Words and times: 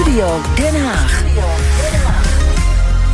Studio 0.00 0.40
Den 0.54 0.84
Haag. 0.84 1.24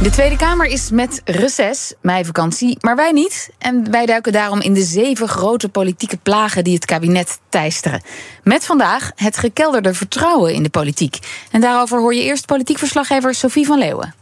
De 0.03 0.11
Tweede 0.11 0.37
Kamer 0.37 0.67
is 0.67 0.91
met 0.91 1.21
reces, 1.25 1.95
meivakantie, 2.01 2.77
maar 2.81 2.97
wij 2.97 3.13
niet. 3.13 3.51
En 3.59 3.91
wij 3.91 4.07
duiken 4.07 4.33
daarom 4.33 4.61
in 4.61 4.75
de 4.75 4.83
zeven 4.83 5.29
grote 5.29 5.69
politieke 5.69 6.17
plagen 6.17 6.65
die 6.65 6.75
het 6.75 6.85
kabinet 6.85 7.41
teisteren. 7.49 8.03
Met 8.43 8.65
vandaag 8.65 9.11
het 9.15 9.37
gekelderde 9.37 9.95
vertrouwen 9.95 10.55
in 10.55 10.63
de 10.63 10.69
politiek. 10.69 11.19
En 11.51 11.61
daarover 11.61 12.01
hoor 12.01 12.15
je 12.15 12.23
eerst 12.23 12.47
politiek 12.47 12.79
verslaggever 12.79 13.35
Sophie 13.35 13.67
van 13.67 13.79
Leeuwen. 13.79 14.15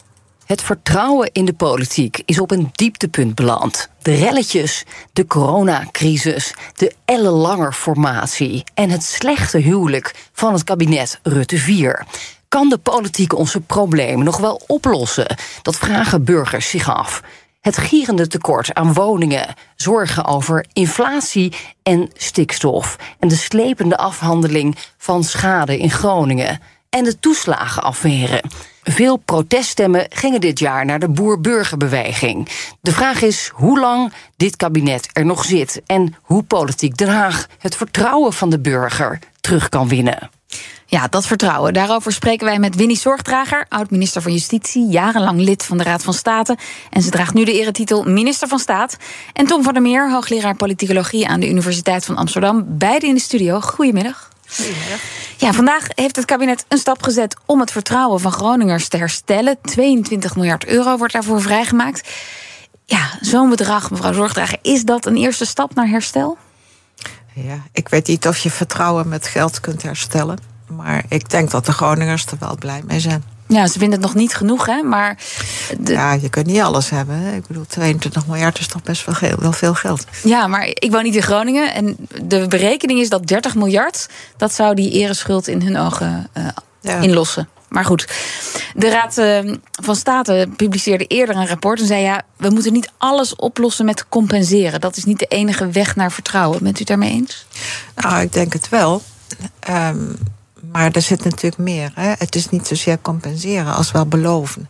Het 0.47 0.63
vertrouwen 0.63 1.31
in 1.33 1.45
de 1.45 1.55
politiek 1.55 2.23
is 2.25 2.41
op 2.41 2.51
een 2.51 2.71
dieptepunt 2.73 3.35
beland. 3.35 3.89
De 4.03 4.15
relletjes, 4.15 4.85
de 5.13 5.27
coronacrisis, 5.27 6.55
de 6.75 6.93
ellenlange 7.05 7.73
formatie 7.73 8.65
en 8.75 8.91
het 8.91 9.03
slechte 9.03 9.59
huwelijk 9.59 10.15
van 10.33 10.53
het 10.53 10.65
kabinet 10.65 11.21
Rutte 11.23 11.59
4. 11.59 12.07
Kan 12.57 12.69
de 12.69 12.79
politiek 12.79 13.37
onze 13.37 13.61
problemen 13.61 14.25
nog 14.25 14.37
wel 14.37 14.62
oplossen? 14.66 15.37
Dat 15.62 15.77
vragen 15.77 16.25
burgers 16.25 16.70
zich 16.70 16.95
af. 16.95 17.23
Het 17.61 17.79
gierende 17.79 18.27
tekort 18.27 18.75
aan 18.75 18.92
woningen, 18.92 19.55
zorgen 19.77 20.25
over 20.25 20.66
inflatie 20.73 21.52
en 21.83 22.11
stikstof 22.15 22.97
en 23.19 23.28
de 23.28 23.37
slepende 23.37 23.97
afhandeling 23.97 24.77
van 24.98 25.25
schade 25.25 25.78
in 25.78 25.91
Groningen 25.91 26.61
en 26.89 27.05
de 27.05 27.19
toeslagenaffaire. 27.19 28.42
Veel 28.83 29.17
proteststemmen 29.17 30.06
gingen 30.09 30.41
dit 30.41 30.59
jaar 30.59 30.84
naar 30.84 31.01
de 31.01 31.09
boer-burgerbeweging. 31.09 32.48
De 32.80 32.92
vraag 32.92 33.23
is 33.23 33.51
hoe 33.55 33.80
lang 33.80 34.12
dit 34.37 34.56
kabinet 34.56 35.09
er 35.12 35.27
nog 35.27 35.45
zit 35.45 35.83
en 35.87 36.14
hoe 36.23 36.42
politiek 36.42 36.97
Den 36.97 37.09
Haag 37.09 37.47
het 37.59 37.77
vertrouwen 37.77 38.33
van 38.33 38.51
de 38.51 38.61
burger 38.61 39.19
terug 39.41 39.69
kan 39.69 39.89
winnen. 39.89 40.40
Ja, 40.87 41.09
dat 41.09 41.27
vertrouwen. 41.27 41.73
Daarover 41.73 42.13
spreken 42.13 42.47
wij 42.47 42.59
met 42.59 42.77
Winnie 42.77 42.97
Zorgdrager, 42.97 43.67
oud-minister 43.69 44.23
van 44.23 44.33
Justitie, 44.33 44.89
jarenlang 44.89 45.41
lid 45.41 45.65
van 45.65 45.79
de 45.79 45.85
Raad 45.85 46.03
van 46.03 46.15
State. 46.15 46.57
En 46.91 47.03
ze 47.03 47.11
draagt 47.11 47.34
nu 47.34 47.45
de 47.45 47.53
eretitel 47.53 48.03
minister 48.03 48.48
van 48.48 48.59
Staat. 48.59 48.97
En 49.33 49.47
Tom 49.47 49.62
van 49.62 49.73
der 49.73 49.83
Meer, 49.83 50.11
hoogleraar 50.11 50.55
politicologie 50.55 51.29
aan 51.29 51.41
de 51.41 51.48
Universiteit 51.48 52.05
van 52.05 52.17
Amsterdam. 52.17 52.65
Beide 52.69 53.07
in 53.07 53.15
de 53.15 53.20
studio. 53.20 53.61
Goedemiddag. 53.61 54.29
Goedemiddag. 54.48 55.01
Ja, 55.37 55.53
vandaag 55.53 55.87
heeft 55.95 56.17
het 56.17 56.25
kabinet 56.25 56.64
een 56.69 56.79
stap 56.79 57.03
gezet 57.03 57.37
om 57.47 57.61
het 57.61 57.70
vertrouwen 57.70 58.20
van 58.20 58.33
Groningers 58.33 58.89
te 58.89 58.97
herstellen. 58.97 59.59
22 59.62 60.37
miljard 60.37 60.67
euro 60.67 60.97
wordt 60.97 61.12
daarvoor 61.12 61.42
vrijgemaakt. 61.42 62.09
Ja, 62.85 63.11
zo'n 63.20 63.48
bedrag, 63.48 63.91
mevrouw 63.91 64.12
Zorgdrager, 64.12 64.59
is 64.62 64.85
dat 64.85 65.07
een 65.07 65.17
eerste 65.17 65.47
stap 65.47 65.75
naar 65.75 65.89
herstel? 65.89 66.39
Ja, 67.42 67.62
ik 67.72 67.88
weet 67.88 68.06
niet 68.06 68.27
of 68.27 68.38
je 68.38 68.50
vertrouwen 68.50 69.08
met 69.08 69.27
geld 69.27 69.60
kunt 69.60 69.83
herstellen. 69.83 70.38
Maar 70.66 71.05
ik 71.08 71.30
denk 71.30 71.50
dat 71.50 71.66
de 71.66 71.72
Groningers 71.72 72.27
er 72.27 72.36
wel 72.41 72.56
blij 72.58 72.83
mee 72.86 73.00
zijn. 73.00 73.24
Ja, 73.46 73.66
ze 73.66 73.78
vinden 73.78 73.98
het 73.98 74.08
nog 74.08 74.14
niet 74.16 74.34
genoeg, 74.34 74.66
hè? 74.66 74.83
Maar 74.83 75.19
Ja, 75.84 76.12
je 76.12 76.28
kunt 76.28 76.46
niet 76.46 76.61
alles 76.61 76.91
hebben. 76.91 77.16
Hè? 77.16 77.34
Ik 77.34 77.46
bedoel, 77.46 77.66
22 77.66 78.27
miljard 78.27 78.58
is 78.58 78.66
toch 78.66 78.83
best 78.83 79.05
wel, 79.05 79.38
wel 79.38 79.52
veel 79.52 79.74
geld. 79.74 80.05
Ja, 80.22 80.46
maar 80.46 80.66
ik 80.66 80.91
woon 80.91 81.02
niet 81.02 81.14
in 81.14 81.22
Groningen. 81.22 81.74
En 81.74 81.96
de 82.22 82.46
berekening 82.48 83.00
is 83.00 83.08
dat 83.08 83.27
30 83.27 83.55
miljard... 83.55 84.08
dat 84.36 84.52
zou 84.52 84.74
die 84.74 84.91
ereschuld 84.91 85.48
in 85.48 85.62
hun 85.62 85.77
ogen 85.77 86.28
uh, 86.83 87.02
inlossen. 87.02 87.48
Maar 87.71 87.85
goed, 87.85 88.09
de 88.75 88.91
Raad 88.91 89.19
uh, 89.19 89.55
van 89.83 89.97
State 89.97 90.49
publiceerde 90.57 91.07
eerder 91.07 91.37
een 91.37 91.47
rapport 91.47 91.81
en 91.81 91.87
zei: 91.87 92.03
ja, 92.03 92.23
we 92.37 92.51
moeten 92.51 92.73
niet 92.73 92.91
alles 92.99 93.37
oplossen 93.37 93.85
met 93.85 94.09
compenseren. 94.09 94.81
Dat 94.81 94.97
is 94.97 95.05
niet 95.05 95.19
de 95.19 95.27
enige 95.27 95.69
weg 95.69 95.97
naar 95.97 96.13
vertrouwen. 96.13 96.63
Bent 96.63 96.81
u 96.81 96.85
daarmee 96.85 97.11
eens? 97.11 97.47
Nou, 97.95 98.21
ik 98.21 98.33
denk 98.33 98.53
het 98.53 98.69
wel. 98.69 99.03
Um, 99.69 100.19
maar 100.73 100.91
er 100.93 101.03
zit 101.03 101.25
natuurlijk 101.25 101.63
meer. 101.63 101.93
Hè? 101.95 102.13
Het 102.19 102.35
is 102.35 102.48
niet 102.48 102.67
zozeer 102.67 102.98
compenseren 103.03 103.75
als 103.75 103.93
wel 103.93 104.07
beloven. 104.07 104.69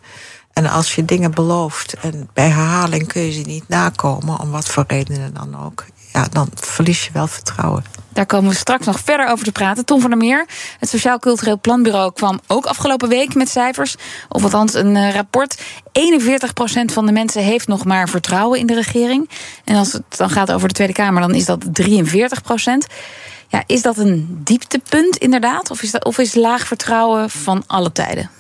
En 0.53 0.67
als 0.67 0.95
je 0.95 1.05
dingen 1.05 1.31
belooft 1.31 1.95
en 1.95 2.29
bij 2.33 2.49
herhaling 2.49 3.07
kun 3.07 3.23
je 3.23 3.33
ze 3.33 3.41
niet 3.41 3.69
nakomen, 3.69 4.39
om 4.39 4.51
wat 4.51 4.69
voor 4.69 4.85
redenen 4.87 5.35
dan 5.35 5.65
ook, 5.65 5.85
ja, 6.13 6.27
dan 6.33 6.49
verlies 6.55 7.05
je 7.05 7.11
wel 7.13 7.27
vertrouwen. 7.27 7.85
Daar 8.13 8.27
komen 8.27 8.51
we 8.51 8.57
straks 8.57 8.87
nog 8.87 9.01
verder 9.01 9.29
over 9.29 9.45
te 9.45 9.53
praten. 9.53 9.85
Tom 9.85 10.01
van 10.01 10.11
der 10.11 10.19
Meer, 10.19 10.47
het 10.79 10.89
Sociaal 10.89 11.19
Cultureel 11.19 11.61
Planbureau, 11.61 12.13
kwam 12.13 12.41
ook 12.47 12.67
afgelopen 12.67 13.09
week 13.09 13.35
met 13.35 13.49
cijfers. 13.49 13.97
Of 14.29 14.43
althans 14.43 14.75
een 14.75 14.95
uh, 14.95 15.15
rapport. 15.15 15.59
41% 15.59 15.63
van 16.85 17.07
de 17.07 17.13
mensen 17.13 17.43
heeft 17.43 17.69
nog 17.69 17.85
maar 17.85 18.09
vertrouwen 18.09 18.59
in 18.59 18.67
de 18.67 18.75
regering. 18.75 19.31
En 19.65 19.77
als 19.77 19.93
het 19.93 20.03
dan 20.17 20.31
gaat 20.31 20.53
over 20.53 20.69
de 20.69 20.75
Tweede 20.75 20.93
Kamer, 20.93 21.23
dan 21.23 21.35
is 21.35 21.45
dat 21.45 21.65
43%. 21.65 21.91
Ja, 23.49 23.63
is 23.67 23.83
dat 23.83 23.97
een 23.97 24.41
dieptepunt 24.45 25.17
inderdaad? 25.17 25.71
Of 25.71 25.83
is, 25.83 25.91
dat, 25.91 26.05
of 26.05 26.19
is 26.19 26.35
laag 26.35 26.67
vertrouwen 26.67 27.31
van 27.31 27.65
alle 27.67 27.93
tijden? 27.93 28.31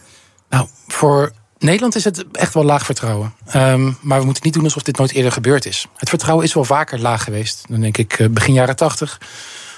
Nou, 0.49 0.67
voor 0.87 1.33
Nederland 1.61 1.95
is 1.95 2.05
het 2.05 2.25
echt 2.33 2.55
wel 2.55 2.65
laag 2.65 2.85
vertrouwen. 2.85 3.35
Um, 3.57 3.97
maar 4.01 4.19
we 4.19 4.25
moeten 4.25 4.45
niet 4.45 4.55
doen 4.55 4.65
alsof 4.65 4.83
dit 4.83 4.99
nooit 4.99 5.13
eerder 5.13 5.33
gebeurd 5.33 5.67
is. 5.67 5.87
Het 5.97 6.09
vertrouwen 6.09 6.45
is 6.45 6.55
wel 6.55 6.65
vaker 6.65 7.01
laag 7.01 7.25
geweest. 7.25 7.65
Dan 7.69 7.81
denk 7.81 7.99
ik 7.99 8.19
eh, 8.19 8.29
begin 8.29 8.55
jaren 8.55 8.77
80. 8.77 9.21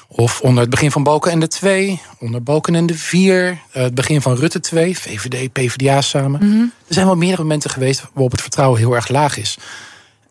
Of 0.08 0.40
onder 0.40 0.60
het 0.60 0.70
begin 0.70 0.90
van 0.90 1.02
Balken 1.02 1.30
en 1.30 1.40
de 1.40 1.48
2. 1.48 2.00
Onder 2.18 2.42
Balken 2.42 2.74
en 2.74 2.86
de 2.86 2.94
4. 2.94 3.50
Uh, 3.50 3.56
het 3.72 3.94
begin 3.94 4.22
van 4.22 4.36
Rutte 4.36 4.60
2. 4.60 4.98
VVD, 4.98 5.52
PvdA 5.52 6.00
samen. 6.00 6.40
Mm 6.44 6.50
-hmm. 6.50 6.72
Er 6.88 6.94
zijn 6.94 7.06
wel 7.06 7.16
meerdere 7.16 7.42
momenten 7.42 7.70
geweest 7.70 8.02
waarop 8.12 8.30
het 8.30 8.40
vertrouwen 8.40 8.78
heel 8.78 8.94
erg 8.94 9.08
laag 9.08 9.36
is. 9.36 9.58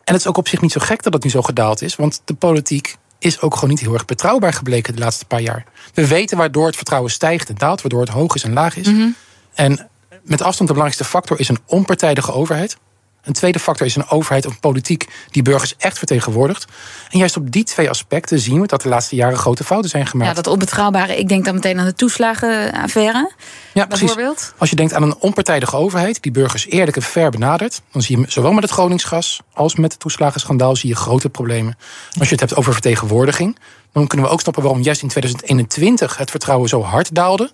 En 0.04 0.12
het 0.14 0.20
is 0.20 0.26
ook 0.26 0.36
op 0.36 0.48
zich 0.48 0.60
niet 0.60 0.72
zo 0.72 0.80
gek 0.80 1.02
dat 1.02 1.12
het 1.12 1.24
nu 1.24 1.30
zo 1.30 1.42
gedaald 1.42 1.82
is. 1.82 1.96
Want 1.96 2.22
de 2.24 2.34
politiek 2.34 2.96
is 3.18 3.40
ook 3.40 3.54
gewoon 3.54 3.70
niet 3.70 3.80
heel 3.80 3.92
erg 3.92 4.04
betrouwbaar 4.04 4.52
gebleken 4.52 4.94
de 4.94 5.00
laatste 5.00 5.24
paar 5.24 5.40
jaar. 5.40 5.64
We 5.94 6.06
weten 6.06 6.36
waardoor 6.36 6.66
het 6.66 6.76
vertrouwen 6.76 7.10
stijgt 7.10 7.48
en 7.48 7.54
daalt, 7.58 7.82
waardoor 7.82 8.00
het 8.00 8.08
hoog 8.08 8.34
is 8.34 8.44
en 8.44 8.52
laag 8.52 8.76
is. 8.76 8.86
Mm 8.86 8.96
-hmm. 8.96 9.14
En 9.54 9.88
met 10.22 10.42
afstand 10.42 10.68
de 10.68 10.74
belangrijkste 10.74 11.04
factor 11.04 11.40
is 11.40 11.48
een 11.48 11.58
onpartijdige 11.66 12.32
overheid. 12.32 12.76
Een 13.22 13.32
tweede 13.32 13.58
factor 13.58 13.86
is 13.86 13.96
een 13.96 14.08
overheid 14.08 14.46
of 14.46 14.60
politiek 14.60 15.08
die 15.30 15.42
burgers 15.42 15.76
echt 15.76 15.98
vertegenwoordigt. 15.98 16.64
En 17.10 17.18
juist 17.18 17.36
op 17.36 17.50
die 17.50 17.64
twee 17.64 17.88
aspecten 17.88 18.38
zien 18.38 18.60
we 18.60 18.66
dat 18.66 18.82
de 18.82 18.88
laatste 18.88 19.16
jaren 19.16 19.38
grote 19.38 19.64
fouten 19.64 19.90
zijn 19.90 20.06
gemaakt. 20.06 20.28
Ja, 20.28 20.42
dat 20.42 20.46
onbetrouwbare. 20.46 21.18
Ik 21.18 21.28
denk 21.28 21.44
dan 21.44 21.54
meteen 21.54 21.78
aan 21.78 21.84
de 21.84 21.94
toeslagenaffaire. 21.94 23.30
Ja, 23.74 23.86
bijvoorbeeld. 23.86 24.54
Als 24.58 24.70
je 24.70 24.76
denkt 24.76 24.94
aan 24.94 25.02
een 25.02 25.16
onpartijdige 25.18 25.76
overheid 25.76 26.22
die 26.22 26.32
burgers 26.32 26.66
eerlijk 26.66 26.96
en 26.96 27.02
fair 27.02 27.30
benadert, 27.30 27.82
dan 27.92 28.02
zie 28.02 28.18
je 28.18 28.24
zowel 28.28 28.52
met 28.52 28.62
het 28.62 28.72
Groningsgas 28.72 29.40
als 29.52 29.76
met 29.76 29.92
het 29.92 30.00
toeslagenschandaal 30.00 30.76
zie 30.76 30.88
je 30.88 30.96
grote 30.96 31.28
problemen. 31.28 31.76
Als 32.18 32.28
je 32.28 32.34
het 32.34 32.40
hebt 32.40 32.56
over 32.56 32.72
vertegenwoordiging, 32.72 33.58
dan 33.92 34.06
kunnen 34.06 34.26
we 34.26 34.32
ook 34.32 34.40
snappen 34.40 34.62
waarom 34.62 34.82
juist 34.82 35.02
in 35.02 35.08
2021 35.08 36.16
het 36.16 36.30
vertrouwen 36.30 36.68
zo 36.68 36.82
hard 36.82 37.14
daalde. 37.14 37.50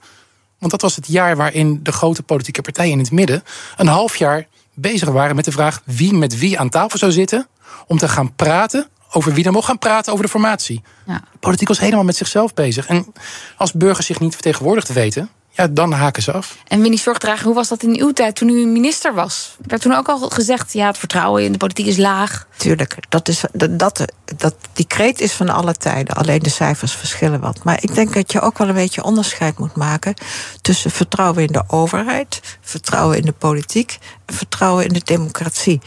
Want 0.58 0.72
dat 0.72 0.82
was 0.82 0.96
het 0.96 1.06
jaar 1.06 1.36
waarin 1.36 1.80
de 1.82 1.92
grote 1.92 2.22
politieke 2.22 2.62
partijen 2.62 2.92
in 2.92 2.98
het 2.98 3.10
midden 3.10 3.42
een 3.76 3.86
half 3.86 4.16
jaar 4.16 4.46
bezig 4.74 5.08
waren 5.08 5.36
met 5.36 5.44
de 5.44 5.52
vraag 5.52 5.82
wie 5.84 6.12
met 6.12 6.38
wie 6.38 6.58
aan 6.58 6.68
tafel 6.68 6.98
zou 6.98 7.12
zitten. 7.12 7.46
om 7.86 7.98
te 7.98 8.08
gaan 8.08 8.34
praten 8.34 8.88
over 9.12 9.32
wie 9.32 9.44
er 9.44 9.52
mocht 9.52 9.66
gaan 9.66 9.78
praten 9.78 10.12
over 10.12 10.24
de 10.24 10.30
formatie. 10.30 10.82
Ja. 11.06 11.22
De 11.32 11.38
politiek 11.38 11.68
was 11.68 11.78
helemaal 11.78 12.04
met 12.04 12.16
zichzelf 12.16 12.54
bezig. 12.54 12.86
En 12.86 13.12
als 13.56 13.72
burgers 13.72 14.06
zich 14.06 14.20
niet 14.20 14.32
vertegenwoordigd 14.34 14.92
weten. 14.92 15.30
Ja, 15.58 15.66
dan 15.70 15.92
haken 15.92 16.22
ze 16.22 16.32
af. 16.32 16.56
En 16.66 16.80
Winnie 16.80 16.98
Zorgdrager, 16.98 17.44
hoe 17.44 17.54
was 17.54 17.68
dat 17.68 17.82
in 17.82 18.00
uw 18.00 18.12
tijd 18.12 18.36
toen 18.36 18.48
u 18.48 18.66
minister 18.66 19.14
was? 19.14 19.56
Werd 19.66 19.82
toen 19.82 19.94
ook 19.94 20.08
al 20.08 20.18
gezegd, 20.18 20.72
ja, 20.72 20.86
het 20.86 20.98
vertrouwen 20.98 21.44
in 21.44 21.52
de 21.52 21.58
politiek 21.58 21.86
is 21.86 21.96
laag? 21.96 22.46
Tuurlijk, 22.56 22.96
dat 23.08 23.28
is, 23.28 23.42
dat, 23.52 23.78
dat, 23.78 24.04
dat, 24.36 24.54
die 24.72 24.86
kreet 24.86 25.20
is 25.20 25.32
van 25.32 25.48
alle 25.48 25.74
tijden. 25.74 26.16
Alleen 26.16 26.38
de 26.38 26.50
cijfers 26.50 26.92
verschillen 26.92 27.40
wat. 27.40 27.64
Maar 27.64 27.78
ik 27.80 27.94
denk 27.94 28.14
dat 28.14 28.32
je 28.32 28.40
ook 28.40 28.58
wel 28.58 28.68
een 28.68 28.74
beetje 28.74 29.02
onderscheid 29.02 29.58
moet 29.58 29.76
maken... 29.76 30.14
tussen 30.60 30.90
vertrouwen 30.90 31.42
in 31.42 31.52
de 31.52 31.62
overheid, 31.66 32.40
vertrouwen 32.60 33.16
in 33.16 33.24
de 33.24 33.32
politiek... 33.32 33.98
en 34.26 34.34
vertrouwen 34.34 34.84
in 34.86 34.92
de 34.92 35.02
democratie. 35.04 35.80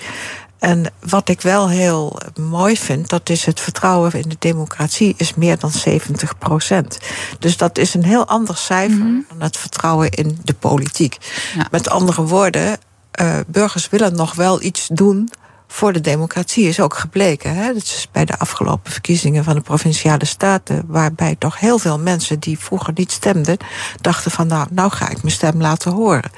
En 0.62 0.86
wat 1.00 1.30
ik 1.30 1.42
wel 1.42 1.70
heel 1.70 2.18
mooi 2.40 2.78
vind, 2.78 3.10
dat 3.10 3.30
is 3.30 3.46
het 3.46 3.60
vertrouwen 3.60 4.14
in 4.14 4.30
de 4.30 4.36
democratie 4.40 5.14
is 5.18 5.34
meer 5.34 5.60
dan 5.60 5.72
70 5.72 6.38
procent. 6.38 6.98
Dus 7.40 7.58
dat 7.58 7.78
is 7.78 7.94
een 7.94 8.04
heel 8.04 8.28
ander 8.28 8.58
cijfer 8.58 8.98
mm 8.98 9.02
-hmm. 9.02 9.26
dan 9.30 9.42
het 9.42 9.58
vertrouwen 9.58 10.10
in 10.10 10.40
de 10.44 10.54
politiek. 10.54 11.18
Ja. 11.56 11.68
Met 11.72 11.90
andere 11.90 12.22
woorden, 12.22 12.78
uh, 13.22 13.38
burgers 13.47 13.90
willen 13.90 14.16
nog 14.16 14.35
wel 14.35 14.62
iets 14.62 14.88
doen 14.88 15.30
voor 15.72 15.94
de 15.94 16.02
democratie 16.02 16.68
is 16.68 16.80
ook 16.80 16.97
gebleken. 16.97 17.56
Hè? 17.56 17.74
Dat 17.74 17.84
is 17.84 18.08
bij 18.12 18.26
de 18.26 18.38
afgelopen 18.38 18.91
verkiezingen 18.91 19.44
van 19.44 19.56
de 19.56 19.62
provinciale 19.62 20.26
staten, 20.26 20.84
waarbij 20.88 21.35
toch 21.40 21.59
heel 21.59 21.78
veel 21.78 22.00
mensen 22.00 22.40
die 22.40 22.59
vroeger 22.59 22.94
niet 22.96 23.12
stemden, 23.12 23.58
dachten 24.02 24.32
van 24.32 24.47
nou, 24.47 24.68
nou 24.72 24.91
ga 24.91 25.09
ik 25.09 25.22
mijn 25.22 25.34
stem 25.34 25.62
laten 25.62 25.91
horen. 25.91 26.32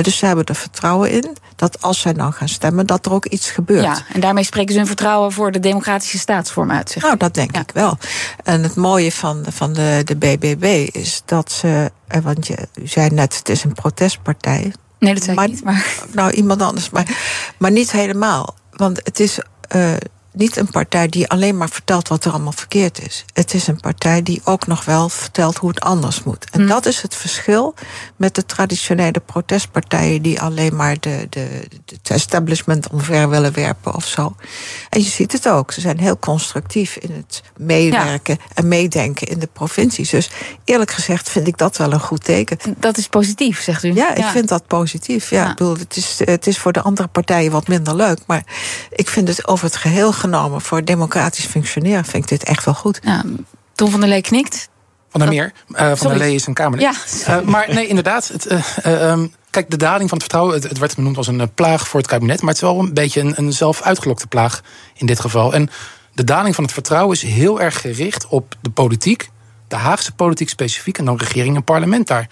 Dus 0.00 0.16
ze 0.16 0.26
hebben 0.26 0.44
er 0.44 0.54
vertrouwen 0.54 1.10
in 1.10 1.36
dat 1.56 1.82
als 1.82 2.00
zij 2.00 2.12
nou 2.12 2.32
gaan 2.32 2.48
stemmen, 2.48 2.86
dat 2.86 3.06
er 3.06 3.12
ook 3.12 3.26
iets 3.26 3.50
gebeurt. 3.50 3.84
Ja, 3.84 3.98
en 4.12 4.20
daarmee 4.20 4.44
spreken 4.44 4.72
ze 4.72 4.78
hun 4.78 4.86
vertrouwen 4.86 5.32
voor 5.32 5.52
de 5.52 5.60
democratische 5.60 6.18
staatsvorm 6.18 6.70
uit. 6.70 6.90
Zeg. 6.90 7.02
Nou, 7.02 7.16
dat 7.16 7.34
denk 7.34 7.54
ja. 7.54 7.60
ik 7.60 7.70
wel. 7.74 7.98
En 8.44 8.62
het 8.62 8.74
mooie 8.74 9.12
van, 9.12 9.44
van 9.48 9.72
de, 9.72 10.02
de 10.04 10.16
BBB 10.16 10.88
is 10.92 11.22
dat 11.24 11.52
ze, 11.52 11.90
want 12.22 12.46
je, 12.46 12.68
u 12.74 12.86
zei 12.86 13.08
net, 13.08 13.36
het 13.36 13.48
is 13.48 13.64
een 13.64 13.72
protestpartij. 13.72 14.72
Nee, 14.98 15.14
dat 15.14 15.22
zei 15.22 15.36
maar, 15.36 15.44
ik 15.44 15.50
niet. 15.50 15.64
Maar... 15.64 15.86
Nou, 16.12 16.30
iemand 16.30 16.62
anders, 16.62 16.90
maar, 16.90 17.06
maar 17.58 17.70
niet 17.70 17.92
helemaal. 17.92 18.54
Want 18.70 19.00
het 19.04 19.20
is. 19.20 19.38
Uh, 19.76 19.92
niet 20.32 20.56
een 20.56 20.70
partij 20.70 21.08
die 21.08 21.28
alleen 21.28 21.56
maar 21.56 21.68
vertelt 21.68 22.08
wat 22.08 22.24
er 22.24 22.32
allemaal 22.32 22.52
verkeerd 22.52 23.02
is. 23.06 23.24
Het 23.32 23.54
is 23.54 23.66
een 23.66 23.80
partij 23.80 24.22
die 24.22 24.40
ook 24.44 24.66
nog 24.66 24.84
wel 24.84 25.08
vertelt 25.08 25.56
hoe 25.56 25.68
het 25.70 25.80
anders 25.80 26.22
moet. 26.22 26.46
En 26.50 26.60
Hmm. 26.60 26.68
dat 26.68 26.86
is 26.86 27.02
het 27.02 27.14
verschil 27.14 27.74
met 28.16 28.34
de 28.34 28.46
traditionele 28.46 29.20
protestpartijen 29.26 30.22
die 30.22 30.40
alleen 30.40 30.76
maar 30.76 30.96
de, 31.00 31.26
de, 31.30 31.68
het 31.86 32.10
establishment 32.10 32.88
omver 32.90 33.28
willen 33.28 33.52
werpen 33.52 33.94
of 33.94 34.06
zo. 34.06 34.34
En 34.88 35.00
je 35.02 35.08
ziet 35.08 35.32
het 35.32 35.48
ook. 35.48 35.72
Ze 35.72 35.80
zijn 35.80 35.98
heel 35.98 36.18
constructief 36.18 36.96
in 36.96 37.12
het 37.12 37.42
meewerken 37.56 38.38
en 38.54 38.68
meedenken 38.68 39.26
in 39.26 39.38
de 39.38 39.48
provincies. 39.52 40.10
Dus 40.10 40.30
eerlijk 40.64 40.90
gezegd 40.90 41.28
vind 41.30 41.46
ik 41.46 41.58
dat 41.58 41.76
wel 41.76 41.92
een 41.92 42.00
goed 42.00 42.24
teken. 42.24 42.58
Dat 42.76 42.96
is 42.96 43.06
positief, 43.08 43.62
zegt 43.62 43.82
u. 43.84 43.94
Ja, 43.94 44.14
ik 44.14 44.24
vind 44.24 44.48
dat 44.48 44.66
positief. 44.66 45.30
Ja, 45.30 45.40
Ja. 45.42 45.50
Ik 45.50 45.56
bedoel, 45.56 45.76
het, 45.76 45.96
is, 45.96 46.20
het 46.24 46.46
is 46.46 46.58
voor 46.58 46.72
de 46.72 46.80
andere 46.80 47.08
partijen 47.08 47.50
wat 47.52 47.68
minder 47.68 47.96
leuk. 47.96 48.18
Maar 48.26 48.42
ik 48.90 49.08
vind 49.08 49.28
het 49.28 49.48
over 49.48 49.64
het 49.64 49.76
geheel 49.76 50.12
genomen 50.22 50.60
voor 50.60 50.84
democratisch 50.84 51.44
functioneren 51.46 52.04
vind 52.04 52.22
ik 52.22 52.28
dit 52.28 52.44
echt 52.44 52.64
wel 52.64 52.74
goed. 52.74 52.98
Ja, 53.02 53.22
Tom 53.74 53.90
van 53.90 54.00
der 54.00 54.08
Lee 54.08 54.20
knikt. 54.20 54.68
Van 55.08 55.20
der 55.20 55.28
Meer. 55.28 55.52
eh, 55.72 55.86
van 55.86 55.96
Sorry. 55.96 56.16
der 56.18 56.26
Lee 56.26 56.34
is 56.34 56.46
een 56.46 56.54
Kamerlid. 56.54 56.94
Ja, 57.26 57.34
Eh, 57.38 57.44
maar 57.46 57.74
nee, 57.74 57.86
inderdaad. 57.86 58.28
Het, 58.28 58.46
eh, 58.46 58.60
eh, 58.82 59.10
ehm, 59.10 59.26
kijk, 59.50 59.70
de 59.70 59.76
daling 59.76 60.08
van 60.08 60.18
het 60.18 60.26
vertrouwen. 60.26 60.54
Het, 60.54 60.68
het 60.68 60.78
werd 60.78 60.94
benoemd 60.96 61.16
als 61.16 61.26
een 61.26 61.50
plaag 61.54 61.88
voor 61.88 62.00
het 62.00 62.08
kabinet. 62.08 62.40
Maar 62.40 62.48
het 62.54 62.62
is 62.62 62.68
wel 62.68 62.78
een 62.78 62.94
beetje 62.94 63.20
een, 63.20 63.32
een 63.36 63.52
zelf 63.52 63.82
uitgelokte 63.82 64.26
plaag 64.26 64.60
in 64.94 65.06
dit 65.06 65.20
geval. 65.20 65.54
En 65.54 65.70
de 66.14 66.24
daling 66.24 66.54
van 66.54 66.64
het 66.64 66.72
vertrouwen 66.72 67.16
is 67.16 67.22
heel 67.22 67.60
erg 67.60 67.80
gericht 67.80 68.26
op 68.26 68.54
de 68.60 68.70
politiek. 68.70 69.30
De 69.68 69.76
Haagse 69.76 70.12
politiek 70.12 70.48
specifiek. 70.48 70.98
En 70.98 71.04
dan 71.04 71.16
regering 71.16 71.56
en 71.56 71.64
parlement 71.64 72.06
daar. 72.06 72.28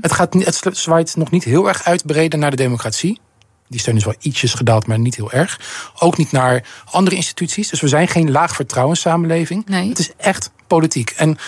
het, 0.00 0.12
gaat, 0.12 0.34
het 0.34 0.60
zwaait 0.72 1.16
nog 1.16 1.30
niet 1.30 1.44
heel 1.44 1.68
erg 1.68 1.84
uitbreden 1.84 2.38
naar 2.38 2.50
de 2.50 2.56
democratie. 2.56 3.20
Die 3.68 3.80
steun 3.80 3.96
is 3.96 4.04
wel 4.04 4.14
ietsjes 4.20 4.54
gedaald, 4.54 4.86
maar 4.86 4.98
niet 4.98 5.16
heel 5.16 5.32
erg. 5.32 5.60
Ook 5.98 6.16
niet 6.16 6.32
naar 6.32 6.64
andere 6.90 7.16
instituties. 7.16 7.68
Dus 7.68 7.80
we 7.80 7.88
zijn 7.88 8.08
geen 8.08 8.30
laag 8.30 8.54
vertrouwenssamenleving. 8.54 9.66
Nee. 9.66 9.88
Het 9.88 9.98
is 9.98 10.10
echt 10.16 10.50
politiek. 10.66 11.10
En 11.10 11.38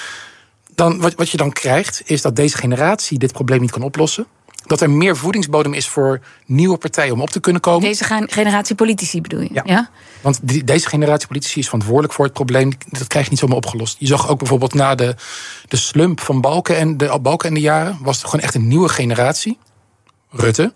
dan, 0.75 1.01
wat, 1.01 1.15
wat 1.15 1.31
je 1.31 1.37
dan 1.37 1.53
krijgt, 1.53 2.03
is 2.05 2.23
dat 2.23 2.37
deze 2.37 2.57
generatie 2.57 3.19
dit 3.19 3.33
probleem 3.33 3.61
niet 3.61 3.71
kan 3.71 3.83
oplossen. 3.83 4.27
Dat 4.67 4.81
er 4.81 4.91
meer 4.91 5.17
voedingsbodem 5.17 5.73
is 5.73 5.89
voor 5.89 6.21
nieuwe 6.47 6.77
partijen 6.77 7.13
om 7.13 7.21
op 7.21 7.31
te 7.31 7.41
kunnen 7.41 7.63
komen. 7.63 7.81
Deze 7.81 8.05
gen- 8.05 8.31
generatie 8.31 8.75
politici 8.75 9.21
bedoel 9.21 9.41
je? 9.41 9.61
Ja. 9.65 9.91
Want 10.21 10.39
die, 10.43 10.65
deze 10.65 10.89
generatie 10.89 11.29
politici 11.29 11.59
is 11.59 11.65
verantwoordelijk 11.65 12.13
voor 12.13 12.25
het 12.25 12.35
probleem. 12.35 12.73
Dat 12.89 13.07
krijg 13.07 13.25
je 13.25 13.31
niet 13.31 13.41
zomaar 13.41 13.57
opgelost. 13.57 13.97
Je 13.99 14.07
zag 14.07 14.29
ook 14.29 14.39
bijvoorbeeld 14.39 14.75
na 14.75 14.95
de, 14.95 15.15
de 15.69 15.77
slump 15.77 16.21
van 16.21 16.41
Balken 16.41 16.77
en 16.77 16.97
de 16.97 17.19
Balken 17.23 17.49
en 17.49 17.55
de 17.55 17.61
jaren... 17.61 17.99
was 18.01 18.23
er 18.23 18.29
gewoon 18.29 18.45
echt 18.45 18.55
een 18.55 18.69
nieuwe 18.69 18.89
generatie, 18.89 19.59
Rutte... 20.31 20.73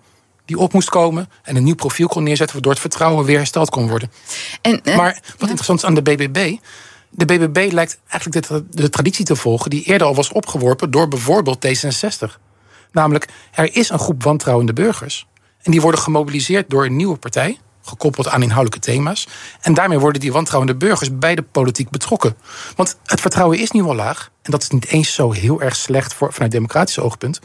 die 0.50 0.58
op 0.58 0.72
moest 0.72 0.90
komen 0.90 1.28
en 1.42 1.56
een 1.56 1.64
nieuw 1.64 1.74
profiel 1.74 2.08
kon 2.08 2.22
neerzetten... 2.22 2.54
waardoor 2.54 2.72
het 2.72 2.80
vertrouwen 2.80 3.24
weer 3.24 3.36
hersteld 3.36 3.70
kon 3.70 3.88
worden. 3.88 4.12
En, 4.62 4.82
eh, 4.82 4.96
Maar 4.96 5.20
wat 5.38 5.48
interessant 5.48 5.78
is 5.78 5.84
aan 5.84 5.94
de 5.94 6.02
BBB... 6.02 6.56
De 7.12 7.24
BBB 7.24 7.72
lijkt 7.72 7.98
eigenlijk 8.08 8.46
de, 8.48 8.64
de 8.70 8.88
traditie 8.88 9.24
te 9.24 9.36
volgen... 9.36 9.70
die 9.70 9.82
eerder 9.82 10.06
al 10.06 10.14
was 10.14 10.32
opgeworpen 10.32 10.90
door 10.90 11.08
bijvoorbeeld 11.08 11.66
D66. 11.66 12.38
Namelijk, 12.92 13.28
er 13.52 13.76
is 13.76 13.88
een 13.88 13.98
groep 13.98 14.22
wantrouwende 14.22 14.72
burgers... 14.72 15.26
en 15.62 15.70
die 15.70 15.80
worden 15.80 16.00
gemobiliseerd 16.00 16.70
door 16.70 16.84
een 16.84 16.96
nieuwe 16.96 17.16
partij... 17.16 17.58
gekoppeld 17.82 18.28
aan 18.28 18.42
inhoudelijke 18.42 18.90
thema's... 18.90 19.28
en 19.60 19.74
daarmee 19.74 19.98
worden 19.98 20.20
die 20.20 20.32
wantrouwende 20.32 20.76
burgers 20.76 21.18
bij 21.18 21.34
de 21.34 21.42
politiek 21.42 21.90
betrokken. 21.90 22.36
Want 22.76 22.98
het 23.04 23.20
vertrouwen 23.20 23.58
is 23.58 23.70
nu 23.70 23.82
al 23.82 23.94
laag... 23.94 24.30
en 24.42 24.50
dat 24.50 24.62
is 24.62 24.68
niet 24.68 24.86
eens 24.86 25.14
zo 25.14 25.32
heel 25.32 25.62
erg 25.62 25.76
slecht 25.76 26.14
voor, 26.14 26.32
vanuit 26.32 26.52
democratisch 26.52 26.98
oogpunt... 26.98 27.40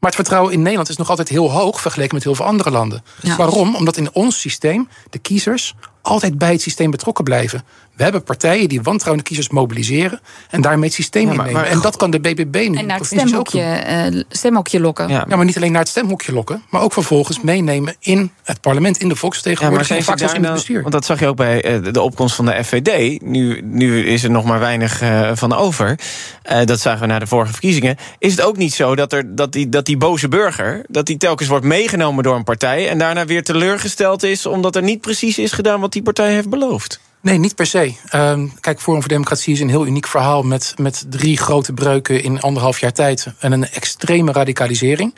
Maar 0.00 0.10
het 0.10 0.14
vertrouwen 0.20 0.52
in 0.52 0.62
Nederland 0.62 0.88
is 0.88 0.96
nog 0.96 1.10
altijd 1.10 1.28
heel 1.28 1.50
hoog 1.50 1.80
vergeleken 1.80 2.14
met 2.14 2.24
heel 2.24 2.34
veel 2.34 2.44
andere 2.44 2.70
landen. 2.70 3.04
Ja. 3.22 3.36
Waarom? 3.36 3.74
Omdat 3.74 3.96
in 3.96 4.12
ons 4.12 4.40
systeem 4.40 4.88
de 5.10 5.18
kiezers 5.18 5.74
altijd 6.08 6.38
bij 6.38 6.52
het 6.52 6.60
systeem 6.62 6.90
betrokken 6.90 7.24
blijven. 7.24 7.64
We 7.96 8.02
hebben 8.04 8.22
partijen 8.22 8.68
die 8.68 8.82
wantrouwende 8.82 9.28
kiezers 9.28 9.48
mobiliseren 9.48 10.20
en 10.50 10.60
daarmee 10.60 10.84
het 10.84 10.92
systeem 10.94 11.22
Ja, 11.22 11.28
maar- 11.28 11.36
innemen. 11.46 11.60
maar- 11.62 11.70
en 11.70 11.80
dat 11.80 11.96
kan 11.96 12.10
de 12.10 12.20
BBB 12.20 12.68
nu. 12.68 12.76
en 12.78 12.86
naar 12.86 12.96
het 12.98 13.06
stemhokje, 13.06 13.60
eh, 13.62 14.22
stemhokje 14.28 14.80
lokken. 14.80 15.08
Ja, 15.08 15.24
Ja, 15.28 15.36
maar 15.36 15.44
niet 15.44 15.56
alleen 15.56 15.72
naar 15.72 15.80
het 15.80 15.90
stemhokje 15.90 16.32
lokken, 16.32 16.62
maar 16.70 16.82
ook 16.82 16.92
vervolgens 16.92 17.40
meenemen 17.40 17.94
in 18.00 18.30
het 18.42 18.60
parlement, 18.60 18.92
in 18.94 18.98
de 18.98 19.02
Ja, 19.02 19.08
maar 19.08 19.16
volksvertegenwoordiging 19.18 19.98
en 19.98 20.04
vaak 20.04 20.18
zelfs 20.18 20.34
in 20.34 20.44
het 20.44 20.52
bestuur. 20.52 20.80
Want 20.80 20.92
dat 20.92 21.04
zag 21.04 21.20
je 21.20 21.26
ook 21.26 21.36
bij 21.36 21.62
eh, 21.62 21.92
de- 21.92 22.00
opkomst 22.00 22.34
van 22.34 22.44
de 22.44 22.64
FVD. 22.64 23.22
Nu, 23.22 23.60
nu 23.64 24.06
is 24.06 24.24
er 24.24 24.30
nog 24.30 24.44
maar 24.44 24.58
weinig 24.58 25.00
eh, 25.00 25.30
van 25.34 25.52
over. 25.52 25.98
Eh, 26.42 26.64
dat 26.64 26.80
zagen 26.80 27.00
we 27.00 27.06
na 27.06 27.18
de 27.18 27.26
vorige 27.26 27.52
verkiezingen. 27.52 27.96
Is 28.18 28.30
het 28.32 28.42
ook 28.42 28.56
niet 28.56 28.74
zo 28.74 28.94
dat, 28.96 29.12
er, 29.12 29.34
dat, 29.36 29.52
die, 29.52 29.68
dat 29.68 29.86
die 29.86 29.96
boze 29.96 30.28
burger... 30.28 30.84
dat 30.88 31.06
die 31.06 31.16
telkens 31.16 31.48
wordt 31.48 31.64
meegenomen 31.64 32.22
door 32.24 32.36
een 32.36 32.44
partij... 32.44 32.88
en 32.88 32.98
daarna 32.98 33.24
weer 33.24 33.42
teleurgesteld 33.44 34.22
is... 34.22 34.46
omdat 34.46 34.76
er 34.76 34.82
niet 34.82 35.00
precies 35.00 35.38
is 35.38 35.52
gedaan 35.52 35.80
wat 35.80 35.92
die 35.92 35.97
partij 36.02 36.32
heeft 36.32 36.48
beloofd? 36.48 37.00
Nee, 37.20 37.38
niet 37.38 37.54
per 37.54 37.66
se. 37.66 37.94
Ehm, 38.08 38.46
kijk, 38.60 38.80
Forum 38.80 39.00
voor 39.00 39.08
Democratie 39.08 39.52
is 39.52 39.60
een 39.60 39.68
heel 39.68 39.86
uniek 39.86 40.06
verhaal 40.06 40.42
met, 40.42 40.74
met 40.76 41.04
drie 41.08 41.36
grote 41.36 41.72
breuken 41.72 42.22
in 42.22 42.40
anderhalf 42.40 42.80
jaar 42.80 42.92
tijd 42.92 43.26
en 43.38 43.52
een 43.52 43.68
extreme 43.68 44.32
radicalisering. 44.32 45.14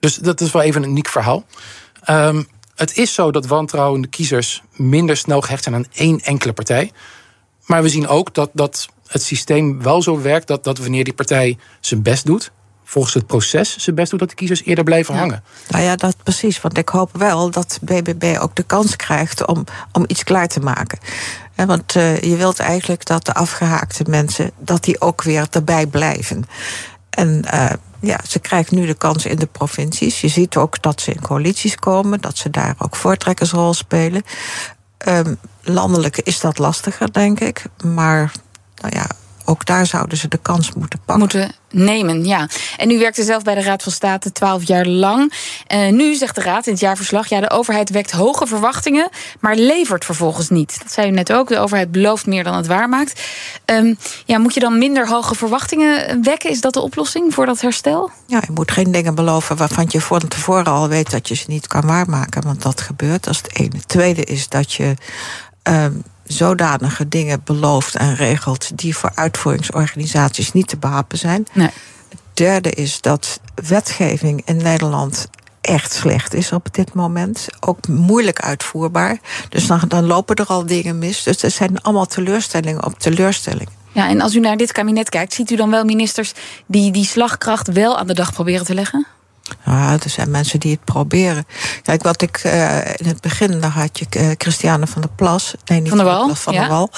Dus 0.00 0.14
dat 0.14 0.40
is 0.40 0.52
wel 0.52 0.62
even 0.62 0.82
een 0.82 0.90
uniek 0.90 1.08
verhaal. 1.08 1.44
Ehm, 2.02 2.42
het 2.74 2.96
is 2.96 3.14
zo 3.14 3.30
dat 3.30 3.46
wantrouwende 3.46 4.08
kiezers 4.08 4.62
minder 4.72 5.16
snel 5.16 5.40
gehecht 5.40 5.62
zijn 5.62 5.74
aan 5.74 5.86
één 5.92 6.20
enkele 6.20 6.52
partij. 6.52 6.92
Maar 7.66 7.82
we 7.82 7.88
zien 7.88 8.08
ook 8.08 8.34
dat, 8.34 8.50
dat 8.52 8.88
het 9.06 9.22
systeem 9.22 9.82
wel 9.82 10.02
zo 10.02 10.20
werkt 10.20 10.46
dat, 10.46 10.64
dat 10.64 10.78
wanneer 10.78 11.04
die 11.04 11.12
partij 11.12 11.58
zijn 11.80 12.02
best 12.02 12.26
doet, 12.26 12.52
volgens 12.92 13.14
het 13.14 13.26
proces 13.26 13.76
zijn 13.76 13.96
best 13.96 14.10
doet, 14.10 14.20
dat 14.20 14.28
de 14.28 14.34
kiezers 14.34 14.64
eerder 14.64 14.84
blijven 14.84 15.14
hangen. 15.14 15.42
Nou 15.68 15.84
ja, 15.84 15.96
dat 15.96 16.16
precies. 16.22 16.60
Want 16.60 16.78
ik 16.78 16.88
hoop 16.88 17.10
wel 17.12 17.50
dat 17.50 17.78
BBB 17.82 18.36
ook 18.40 18.54
de 18.54 18.62
kans 18.62 18.96
krijgt 18.96 19.46
om, 19.46 19.64
om 19.92 20.04
iets 20.06 20.24
klaar 20.24 20.48
te 20.48 20.60
maken. 20.60 20.98
Hè, 21.54 21.66
want 21.66 21.96
eh, 21.96 22.20
je 22.20 22.36
wilt 22.36 22.58
eigenlijk 22.58 23.06
dat 23.06 23.24
de 23.26 23.34
afgehaakte 23.34 24.04
mensen... 24.08 24.50
dat 24.58 24.84
die 24.84 25.00
ook 25.00 25.22
weer 25.22 25.46
erbij 25.50 25.86
blijven. 25.86 26.44
En 27.10 27.44
eh, 27.44 27.70
ja, 28.00 28.20
ze 28.28 28.38
krijgen 28.38 28.76
nu 28.76 28.86
de 28.86 28.94
kans 28.94 29.26
in 29.26 29.36
de 29.36 29.46
provincies. 29.46 30.20
Je 30.20 30.28
ziet 30.28 30.56
ook 30.56 30.82
dat 30.82 31.00
ze 31.00 31.12
in 31.12 31.20
coalities 31.20 31.74
komen... 31.74 32.20
dat 32.20 32.38
ze 32.38 32.50
daar 32.50 32.74
ook 32.78 32.96
voortrekkersrol 32.96 33.74
spelen. 33.74 34.22
Ehm, 34.98 35.34
landelijk 35.62 36.18
is 36.18 36.40
dat 36.40 36.58
lastiger, 36.58 37.12
denk 37.12 37.40
ik. 37.40 37.64
Maar 37.84 38.32
nou 38.74 38.94
ja, 38.94 39.06
ook 39.44 39.66
daar 39.66 39.86
zouden 39.86 40.18
ze 40.18 40.28
de 40.28 40.38
kans 40.42 40.72
moeten 40.72 40.98
pakken. 40.98 41.18
Moeten 41.18 41.54
nemen, 41.72 42.24
ja. 42.24 42.48
En 42.76 42.90
u 42.90 42.98
werkte 42.98 43.22
zelf 43.22 43.42
bij 43.42 43.54
de 43.54 43.62
Raad 43.62 43.82
van 43.82 43.92
State 43.92 44.32
twaalf 44.32 44.66
jaar 44.66 44.86
lang. 44.86 45.32
Eh, 45.66 45.88
nu 45.88 46.14
zegt 46.14 46.34
de 46.34 46.40
Raad 46.40 46.66
in 46.66 46.72
het 46.72 46.80
jaarverslag... 46.80 47.28
ja, 47.28 47.40
de 47.40 47.50
overheid 47.50 47.90
wekt 47.90 48.10
hoge 48.10 48.46
verwachtingen... 48.46 49.08
maar 49.40 49.56
levert 49.56 50.04
vervolgens 50.04 50.48
niet. 50.48 50.78
Dat 50.82 50.92
zei 50.92 51.08
u 51.08 51.10
net 51.10 51.32
ook. 51.32 51.48
De 51.48 51.58
overheid 51.58 51.92
belooft 51.92 52.26
meer 52.26 52.44
dan 52.44 52.56
het 52.56 52.66
waarmaakt. 52.66 53.20
Ehm, 53.64 53.94
ja, 54.24 54.38
moet 54.38 54.54
je 54.54 54.60
dan 54.60 54.78
minder 54.78 55.08
hoge 55.08 55.34
verwachtingen 55.34 56.22
wekken? 56.22 56.50
Is 56.50 56.60
dat 56.60 56.74
de 56.74 56.80
oplossing 56.80 57.34
voor 57.34 57.46
dat 57.46 57.60
herstel? 57.60 58.10
Ja, 58.26 58.42
je 58.46 58.52
moet 58.52 58.70
geen 58.70 58.92
dingen 58.92 59.14
beloven 59.14 59.56
waarvan 59.56 59.86
je 59.88 60.00
van 60.00 60.28
tevoren 60.28 60.72
al 60.72 60.88
weet 60.88 61.10
dat 61.10 61.28
je 61.28 61.34
ze 61.34 61.44
niet 61.48 61.66
kan 61.66 61.86
waarmaken. 61.86 62.42
Want 62.42 62.62
dat 62.62 62.80
gebeurt, 62.80 63.26
is 63.26 63.36
het 63.36 63.58
ene. 63.58 63.76
Het 63.76 63.88
tweede 63.88 64.24
is 64.24 64.48
dat 64.48 64.72
je 64.72 64.94
ehm, 65.62 65.92
zodanige 66.32 67.08
dingen 67.08 67.40
belooft 67.44 67.94
en 67.94 68.14
regelt 68.14 68.78
die 68.78 68.96
voor 68.96 69.12
uitvoeringsorganisaties 69.14 70.52
niet 70.52 70.68
te 70.68 70.76
behappen 70.76 71.18
zijn. 71.18 71.46
Nee. 71.52 71.70
Het 72.08 72.20
derde 72.32 72.70
is 72.70 73.00
dat 73.00 73.40
wetgeving 73.54 74.42
in 74.44 74.56
Nederland 74.56 75.28
echt 75.60 75.92
slecht 75.92 76.34
is 76.34 76.52
op 76.52 76.74
dit 76.74 76.94
moment. 76.94 77.48
Ook 77.60 77.88
moeilijk 77.88 78.40
uitvoerbaar. 78.40 79.18
Dus 79.48 79.66
dan, 79.66 79.80
dan 79.88 80.06
lopen 80.06 80.36
er 80.36 80.46
al 80.46 80.66
dingen 80.66 80.98
mis. 80.98 81.22
Dus 81.22 81.42
er 81.42 81.50
zijn 81.50 81.82
allemaal 81.82 82.06
teleurstellingen 82.06 82.84
op 82.84 82.98
teleurstellingen. 82.98 83.72
Ja, 83.92 84.08
en 84.08 84.20
als 84.20 84.34
u 84.34 84.40
naar 84.40 84.56
dit 84.56 84.72
kabinet 84.72 85.08
kijkt... 85.08 85.32
ziet 85.32 85.50
u 85.50 85.56
dan 85.56 85.70
wel 85.70 85.84
ministers 85.84 86.32
die 86.66 86.92
die 86.92 87.04
slagkracht 87.04 87.72
wel 87.72 87.98
aan 87.98 88.06
de 88.06 88.14
dag 88.14 88.32
proberen 88.32 88.66
te 88.66 88.74
leggen? 88.74 89.06
Ja, 89.64 89.92
er 89.92 90.10
zijn 90.10 90.30
mensen 90.30 90.60
die 90.60 90.70
het 90.70 90.84
proberen. 90.84 91.46
Kijk, 91.82 92.02
wat 92.02 92.22
ik 92.22 92.36
eh, 92.36 92.78
in 92.78 93.06
het 93.06 93.20
begin, 93.20 93.60
daar 93.60 93.70
had 93.70 93.98
je 93.98 94.06
eh, 94.10 94.30
Christiane 94.36 94.86
van 94.86 95.02
der 95.02 95.10
Plas. 95.10 95.54
Nee, 95.64 95.80
niet 95.80 95.88
Van 95.88 95.98
der 95.98 96.06
Wal, 96.06 96.24
Plas, 96.24 96.40
van 96.40 96.52
ja. 96.52 96.60
der 96.60 96.68
Wal. 96.68 96.90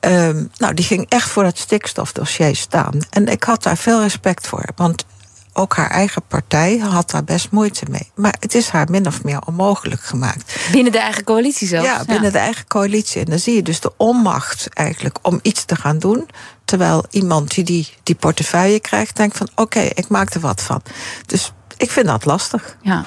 Ehm, 0.00 0.44
nou, 0.56 0.74
die 0.74 0.84
ging 0.84 1.06
echt 1.08 1.28
voor 1.28 1.42
dat 1.42 1.58
stikstofdossier 1.58 2.56
staan. 2.56 2.98
En 3.10 3.26
ik 3.26 3.42
had 3.42 3.62
daar 3.62 3.76
veel 3.76 4.00
respect 4.00 4.46
voor. 4.46 4.64
Want 4.76 5.04
ook 5.52 5.76
haar 5.76 5.90
eigen 5.90 6.22
partij 6.28 6.78
had 6.78 7.10
daar 7.10 7.24
best 7.24 7.50
moeite 7.50 7.84
mee. 7.90 8.10
Maar 8.14 8.34
het 8.40 8.54
is 8.54 8.68
haar 8.68 8.90
min 8.90 9.06
of 9.06 9.24
meer 9.24 9.40
onmogelijk 9.46 10.00
gemaakt. 10.00 10.56
Binnen 10.72 10.92
de 10.92 10.98
eigen 10.98 11.24
coalitie 11.24 11.68
zelfs? 11.68 11.86
Ja, 11.86 12.04
binnen 12.04 12.32
de 12.32 12.38
eigen 12.38 12.66
coalitie. 12.66 13.20
En 13.20 13.30
dan 13.30 13.38
zie 13.38 13.54
je 13.54 13.62
dus 13.62 13.80
de 13.80 13.92
onmacht 13.96 14.68
eigenlijk 14.72 15.18
om 15.22 15.38
iets 15.42 15.64
te 15.64 15.76
gaan 15.76 15.98
doen. 15.98 16.28
Terwijl 16.64 17.04
iemand 17.10 17.54
die 17.54 17.64
die, 17.64 17.88
die 18.02 18.14
portefeuille 18.14 18.80
krijgt, 18.80 19.16
denkt 19.16 19.36
van 19.36 19.48
oké, 19.54 19.80
ik 19.80 20.08
maak 20.08 20.34
er 20.34 20.40
wat 20.40 20.62
van. 20.62 20.82
Dus 21.26 21.52
ik 21.78 21.90
vind 21.90 22.06
dat 22.06 22.24
lastig. 22.24 22.76
Ja, 22.82 23.04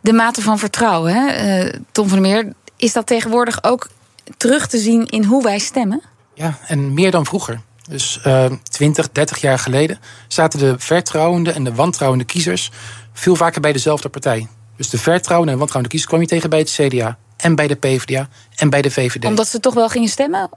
de 0.00 0.12
mate 0.12 0.42
van 0.42 0.58
vertrouwen, 0.58 1.14
hè? 1.14 1.28
eh, 1.28 1.80
Tom 1.92 2.08
van 2.08 2.22
der 2.22 2.30
Meer, 2.30 2.52
is 2.76 2.92
dat 2.92 3.06
tegenwoordig 3.06 3.64
ook 3.64 3.88
terug 4.36 4.66
te 4.66 4.78
zien 4.78 5.06
in 5.06 5.24
hoe 5.24 5.42
wij 5.42 5.58
stemmen? 5.58 6.02
Ja, 6.34 6.58
en 6.66 6.94
meer 6.94 7.10
dan 7.10 7.26
vroeger. 7.26 7.60
Dus 7.88 8.20
eh 8.22 8.52
20, 8.62 9.12
30 9.12 9.40
jaar 9.40 9.58
geleden 9.58 9.98
zaten 10.28 10.58
de 10.58 10.74
vertrouwende 10.78 11.52
en 11.52 11.64
de 11.64 11.74
wantrouwende 11.74 12.24
kiezers 12.24 12.70
veel 13.12 13.36
vaker 13.36 13.60
bij 13.60 13.72
dezelfde 13.72 14.08
partij. 14.08 14.48
Dus 14.76 14.90
de 14.90 14.98
vertrouwende 14.98 15.52
en 15.52 15.58
wantrouwende 15.58 15.96
kiezers 15.96 16.12
kwam 16.12 16.20
je 16.20 16.34
tegen 16.34 16.50
bij 16.50 16.58
het 16.58 16.70
CDA, 16.70 17.18
en 17.40 17.54
bij 17.54 17.66
de 17.66 17.74
PvdA 17.74 18.28
en 18.54 18.70
bij 18.70 18.82
de 18.82 18.90
VVD. 18.90 19.24
Omdat 19.24 19.48
ze 19.48 19.60
toch 19.60 19.74
wel 19.74 19.88
gingen 19.88 20.08
stemmen? 20.08 20.50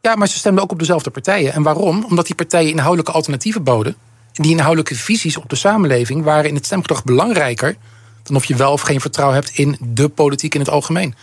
Ja, 0.00 0.14
maar 0.14 0.28
ze 0.28 0.36
stemden 0.36 0.62
ook 0.62 0.72
op 0.72 0.78
dezelfde 0.78 1.10
partijen. 1.10 1.52
En 1.52 1.62
waarom? 1.62 2.04
Omdat 2.04 2.26
die 2.26 2.34
partijen 2.34 2.70
inhoudelijke 2.70 3.12
alternatieven 3.12 3.62
boden. 3.62 3.96
Die 4.36 4.50
inhoudelijke 4.50 4.94
visies 4.94 5.36
op 5.36 5.48
de 5.48 5.56
samenleving 5.56 6.24
waren 6.24 6.48
in 6.48 6.54
het 6.54 6.64
stemgedrag 6.64 7.04
belangrijker 7.04 7.76
dan 8.22 8.36
of 8.36 8.44
je 8.44 8.56
wel 8.56 8.72
of 8.72 8.80
geen 8.80 9.00
vertrouwen 9.00 9.36
hebt 9.36 9.50
in 9.50 9.76
de 9.80 10.08
politiek 10.08 10.54
in 10.54 10.60
het 10.60 10.70
algemeen. 10.70 11.14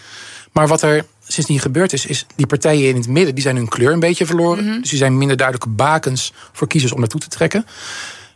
Maar 0.51 0.67
wat 0.67 0.81
er 0.81 1.05
sindsdien 1.27 1.59
gebeurd 1.59 1.93
is, 1.93 2.05
is 2.05 2.25
die 2.35 2.47
partijen 2.47 2.89
in 2.89 2.95
het 2.95 3.07
midden 3.07 3.33
die 3.33 3.43
zijn 3.43 3.55
hun 3.55 3.67
kleur 3.67 3.91
een 3.91 3.99
beetje 3.99 4.25
verloren. 4.25 4.65
Mhm. 4.65 4.79
Dus 4.79 4.89
die 4.89 4.97
zijn 4.97 5.17
minder 5.17 5.37
duidelijke 5.37 5.73
bakens 5.73 6.33
voor 6.51 6.67
kiezers 6.67 6.93
om 6.93 6.99
naartoe 6.99 7.19
te 7.19 7.27
trekken. 7.27 7.65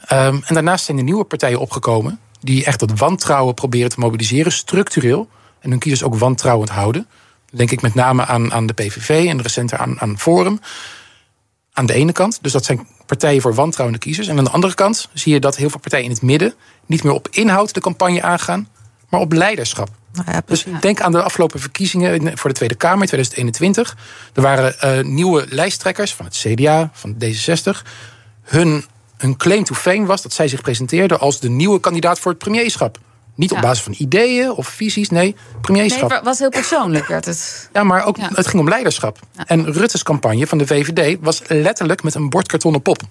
Ehm, 0.06 0.40
en 0.46 0.54
daarnaast 0.54 0.86
zijn 0.86 0.98
er 0.98 1.04
nieuwe 1.04 1.24
partijen 1.24 1.60
opgekomen 1.60 2.20
die 2.40 2.66
echt 2.66 2.80
dat 2.80 3.00
wantrouwen 3.00 3.54
proberen 3.54 3.90
te 3.90 4.00
mobiliseren, 4.00 4.52
structureel. 4.52 5.30
En 5.60 5.70
hun 5.70 5.80
kiezers 5.80 6.04
ook 6.04 6.16
wantrouwend 6.16 6.70
houden. 6.70 7.08
Dan 7.50 7.58
denk 7.58 7.72
ik 7.72 7.82
met 7.82 7.94
name 7.94 8.26
aan, 8.26 8.54
aan 8.54 8.66
de 8.66 8.74
PVV 8.74 9.26
en 9.30 9.42
recenter 9.42 9.78
aan, 9.78 10.00
aan 10.02 10.20
Forum. 10.20 10.60
Aan 11.78 11.86
de 11.86 11.94
ene 11.94 12.12
kant. 12.12 12.40
Dus 12.42 12.52
dat 12.52 12.66
zijn 12.66 12.88
partijen 13.06 13.42
voor 13.42 13.54
wantrouwende 13.54 14.00
kiezers. 14.00 14.28
En 14.28 14.38
aan 14.38 14.44
de 14.44 14.50
andere 14.50 14.74
kant 14.74 15.10
zie 15.14 15.34
je 15.34 15.40
dat 15.40 15.56
heel 15.56 15.70
veel 15.70 15.80
partijen 15.80 16.06
in 16.06 16.12
het 16.12 16.22
midden 16.22 16.54
niet 16.86 17.04
meer 17.04 17.14
op 17.14 17.28
inhoud 17.32 17.74
de 17.74 17.80
campagne 17.80 18.22
aangaan, 18.22 18.68
maar 19.10 19.20
op 19.20 19.34
leiderschap. 19.34 19.90
Nou 20.14 20.32
ja, 20.32 20.42
Dus 20.46 20.66
denk 20.82 21.02
aan 21.02 21.12
de 21.12 21.22
afgelopen 21.22 21.60
verkiezingen 21.60 22.38
voor 22.38 22.50
de 22.50 22.56
Tweede 22.56 22.76
Kamer 22.76 23.02
in 23.02 23.08
2021. 23.08 23.98
Er 24.34 24.42
waren 24.42 24.80
eh, 24.80 25.04
nieuwe 25.04 25.46
lijsttrekkers 25.50 26.14
van 26.14 26.26
het 26.26 26.36
CDA, 26.36 26.90
van 26.94 27.16
D66. 27.24 27.88
Hun, 28.44 28.86
hun 29.18 29.38
claim 29.38 29.64
to 29.64 29.76
fame 29.76 30.06
was 30.06 30.22
dat 30.22 30.34
zij 30.34 30.48
zich 30.48 30.62
presenteerden 30.62 31.20
als 31.20 31.40
de 31.40 31.50
nieuwe 31.50 31.80
kandidaat 31.80 32.20
voor 32.20 32.32
het 32.32 32.40
premierschap. 32.40 33.00
Niet 33.38 33.52
op 33.52 33.62
basis 33.62 33.84
van 33.84 33.96
ideeën 33.98 34.52
of 34.52 34.68
visies, 34.68 35.10
nee, 35.10 35.22
Nee, 35.22 35.36
premierschap. 35.62 36.10
het 36.10 36.24
was 36.24 36.40
heel 36.40 36.50
persoonlijk, 36.50 37.08
werd 37.08 37.26
het. 37.26 37.70
Ja, 37.74 37.84
maar 37.84 38.06
ook, 38.06 38.18
het 38.20 38.48
ging 38.48 38.62
om 38.62 38.70
leiderschap. 38.70 39.20
En 39.46 39.72
Rutte's 39.74 40.04
campagne 40.04 40.48
van 40.48 40.58
de 40.58 40.68
VVD 40.68 41.18
was 41.22 41.42
letterlijk 41.48 42.04
met 42.04 42.16
een 42.16 42.30
bordkartonnen 42.30 42.82
pop. 42.82 43.02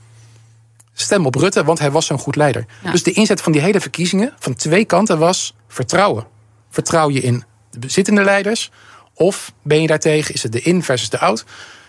Stem 0.92 1.26
op 1.26 1.35
Rutte, 1.35 1.64
want 1.64 1.78
hij 1.78 1.90
was 1.90 2.06
zo'n 2.06 2.18
goed 2.18 2.37
leider. 2.37 2.66
Ja. 2.83 2.90
Dus 2.90 3.02
de 3.02 3.12
inzet 3.12 3.40
van 3.40 3.52
die 3.52 3.61
hele 3.61 3.80
verkiezingen, 3.80 4.35
van 4.38 4.54
twee 4.54 4.85
kanten, 4.85 5.18
was 5.18 5.54
vertrouwen. 5.68 6.26
Vertrouw 6.71 7.11
je 7.11 7.21
in 7.21 7.45
de 7.71 7.78
bezittende 7.78 8.25
leiders? 8.25 8.71
Of 9.14 9.52
ben 9.62 9.80
je 9.80 9.87
daartegen, 9.87 10.35
is 10.35 10.42
het 10.42 10.52
de 10.52 10.61
in 10.61 10.83
versus 10.83 11.11
de 11.11 11.18
out? 11.18 11.45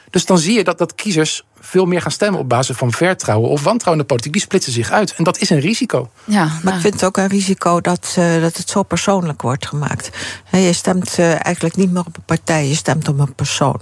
Dus 0.10 0.26
dan 0.26 0.38
zie 0.38 0.54
je 0.54 0.64
dat, 0.64 0.78
dat 0.78 0.96
kiezers 0.96 1.44
veel 1.60 1.86
meer 1.86 2.02
gaan 2.02 2.12
stemmen 2.12 2.40
op 2.40 2.50
basis 2.50 2.76
van 2.76 2.92
vertrouwen 2.92 3.50
of 3.50 3.64
wantrouwen 3.64 4.02
in 4.02 4.08
de 4.08 4.14
politiek. 4.14 4.34
Die 4.34 4.42
splitsen 4.42 4.74
zich 4.74 4.92
uit. 4.92 5.14
En 5.16 5.24
dat 5.24 5.40
is 5.40 5.50
een 5.50 5.60
risico. 5.60 6.10
Ja, 6.24 6.46
Maar 6.46 6.60
nou, 6.64 6.76
ik 6.76 6.82
vind 6.82 6.94
het 6.94 7.04
ook 7.04 7.18
een 7.18 7.28
risico 7.28 7.82
dat, 7.82 8.16
eh, 8.18 8.42
dat 8.42 8.58
het 8.58 8.70
zo 8.70 8.84
persoonlijk 8.84 9.42
wordt 9.42 9.68
gemaakt. 9.68 10.10
Hè, 10.44 10.58
je 10.58 10.74
stemt 10.74 11.18
eh, 11.18 11.46
eigenlijk 11.46 11.76
niet 11.76 11.92
meer 11.92 12.04
op 12.06 12.18
een 12.18 12.24
partij, 12.26 12.68
je 12.68 12.76
stemt 12.76 13.08
op 13.08 13.20
een 13.20 13.36
persoon. 13.36 13.80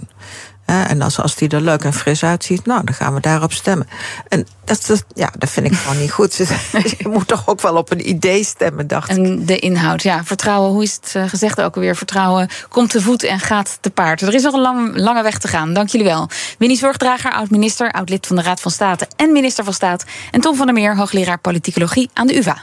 En 0.66 1.02
als, 1.02 1.20
als 1.20 1.34
die 1.34 1.48
er 1.48 1.60
leuk 1.60 1.84
en 1.84 1.92
fris 1.92 2.24
uitziet, 2.24 2.66
nou, 2.66 2.84
dan 2.84 2.94
gaan 2.94 3.14
we 3.14 3.20
daarop 3.20 3.52
stemmen. 3.52 3.88
En 4.28 4.46
dat, 4.64 4.84
dat, 4.86 5.04
ja, 5.14 5.32
dat 5.38 5.50
vind 5.50 5.66
ik 5.66 5.76
gewoon 5.82 5.98
niet 5.98 6.12
goed. 6.12 6.36
je 6.98 7.08
moet 7.08 7.28
toch 7.28 7.48
ook 7.48 7.60
wel 7.60 7.76
op 7.76 7.90
een 7.90 8.08
idee 8.08 8.44
stemmen, 8.44 8.86
dacht 8.86 9.10
ik. 9.10 9.16
En 9.16 9.46
de 9.46 9.58
inhoud, 9.58 10.02
ja. 10.02 10.24
Vertrouwen, 10.24 10.70
hoe 10.70 10.82
is 10.82 10.94
het 10.94 11.12
eh, 11.14 11.28
gezegd 11.28 11.60
ook 11.60 11.74
alweer? 11.74 11.96
Vertrouwen 11.96 12.48
komt 12.68 12.90
te 12.90 13.00
voet 13.00 13.22
en 13.22 13.40
gaat 13.40 13.78
te 13.80 13.90
paard. 13.90 14.20
Er 14.20 14.34
is 14.34 14.42
nog 14.42 14.54
een 14.54 14.60
lang, 14.60 14.96
lange 14.96 15.22
weg 15.22 15.38
te 15.38 15.48
gaan. 15.48 15.72
Dank 15.72 15.88
jullie 15.88 16.06
wel. 16.06 16.28
Winnie 16.58 16.78
Zorgdrager, 16.78 17.32
oud-minister, 17.32 17.92
oud-lid 17.92 18.26
van 18.26 18.36
de 18.36 18.42
Raad 18.42 18.60
van 18.60 18.70
State 18.70 19.08
en 19.16 19.32
minister 19.32 19.64
van 19.64 19.72
Staat. 19.72 20.04
En 20.30 20.40
Tom 20.40 20.56
van 20.56 20.66
der 20.66 20.74
Meer, 20.74 20.96
hoogleraar 20.96 21.38
politicologie 21.38 22.10
aan 22.12 22.26
de 22.26 22.36
UvA. 22.36 22.62